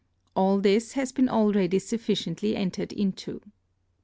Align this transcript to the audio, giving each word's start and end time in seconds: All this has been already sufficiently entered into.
All 0.35 0.57
this 0.59 0.93
has 0.93 1.11
been 1.11 1.29
already 1.29 1.77
sufficiently 1.77 2.55
entered 2.55 2.91
into. 2.91 3.39